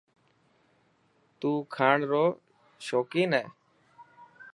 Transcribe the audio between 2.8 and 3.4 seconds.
شوڪين